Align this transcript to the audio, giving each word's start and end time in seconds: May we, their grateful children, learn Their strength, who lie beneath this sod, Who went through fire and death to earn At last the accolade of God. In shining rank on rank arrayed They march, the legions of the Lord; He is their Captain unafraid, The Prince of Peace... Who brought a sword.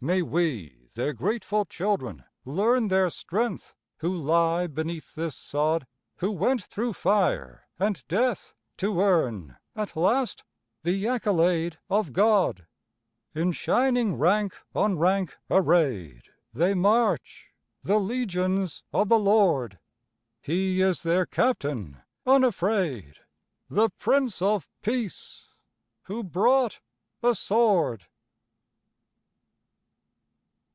May 0.00 0.22
we, 0.22 0.86
their 0.94 1.12
grateful 1.12 1.64
children, 1.64 2.22
learn 2.44 2.86
Their 2.86 3.10
strength, 3.10 3.74
who 3.96 4.16
lie 4.16 4.68
beneath 4.68 5.16
this 5.16 5.34
sod, 5.34 5.88
Who 6.18 6.30
went 6.30 6.62
through 6.62 6.92
fire 6.92 7.66
and 7.80 8.06
death 8.06 8.54
to 8.76 9.00
earn 9.00 9.56
At 9.74 9.96
last 9.96 10.44
the 10.84 11.08
accolade 11.08 11.80
of 11.90 12.12
God. 12.12 12.68
In 13.34 13.50
shining 13.50 14.14
rank 14.14 14.54
on 14.72 14.98
rank 15.00 15.36
arrayed 15.50 16.22
They 16.52 16.74
march, 16.74 17.50
the 17.82 17.98
legions 17.98 18.84
of 18.92 19.08
the 19.08 19.18
Lord; 19.18 19.80
He 20.40 20.80
is 20.80 21.02
their 21.02 21.26
Captain 21.26 22.00
unafraid, 22.24 23.16
The 23.68 23.90
Prince 23.90 24.40
of 24.40 24.68
Peace... 24.80 25.48
Who 26.04 26.22
brought 26.22 26.78
a 27.20 27.34
sword. 27.34 28.06